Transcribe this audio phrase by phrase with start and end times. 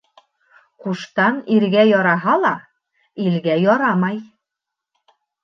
[0.85, 2.55] Ҡуштан иргә яраһа ла,
[3.27, 4.19] илгә ярамай.